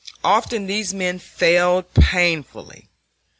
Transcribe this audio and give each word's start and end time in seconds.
Often 0.23 0.65
these 0.65 0.95
men 0.95 1.19
failed 1.19 1.93
painfully. 1.93 2.89